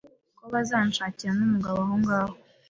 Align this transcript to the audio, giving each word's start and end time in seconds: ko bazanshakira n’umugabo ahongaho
ko 0.37 0.43
bazanshakira 0.53 1.31
n’umugabo 1.39 1.77
ahongaho 1.85 2.33